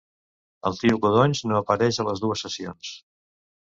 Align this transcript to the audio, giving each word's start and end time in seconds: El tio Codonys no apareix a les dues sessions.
El 0.69 0.79
tio 0.85 0.97
Codonys 1.05 1.43
no 1.53 1.61
apareix 1.61 2.03
a 2.03 2.09
les 2.11 2.27
dues 2.27 2.49
sessions. 2.49 2.95